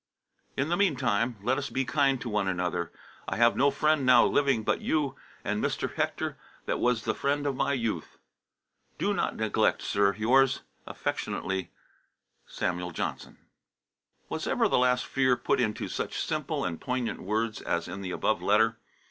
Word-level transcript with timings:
"In 0.57 0.69
the 0.69 0.77
meantime, 0.77 1.37
let 1.43 1.59
us 1.59 1.69
be 1.69 1.85
kind 1.85 2.19
to 2.21 2.27
one 2.27 2.47
another. 2.47 2.91
I 3.27 3.35
have 3.35 3.55
no 3.55 3.69
friend 3.69 4.03
now 4.03 4.25
living 4.25 4.63
but 4.63 4.81
you 4.81 5.15
and 5.43 5.63
Mr. 5.63 5.93
Hector 5.93 6.39
that 6.65 6.79
was 6.79 7.03
the 7.03 7.13
friend 7.13 7.45
of 7.45 7.55
my 7.55 7.73
youth. 7.73 8.17
Do 8.97 9.13
not 9.13 9.35
neglect, 9.35 9.83
sir, 9.83 10.15
yours 10.15 10.61
affectionately, 10.87 11.69
SAM. 12.47 12.79
JOHNSON." 12.91 13.37
Was 14.27 14.47
ever 14.47 14.67
the 14.67 14.79
last 14.79 15.05
fear 15.05 15.37
put 15.37 15.61
into 15.61 15.87
such 15.87 16.19
simple 16.19 16.65
and 16.65 16.81
poignant 16.81 17.21
words 17.21 17.61
as 17.61 17.87
in 17.87 18.01
the 18.01 18.09
above 18.09 18.41
letter? 18.41 18.79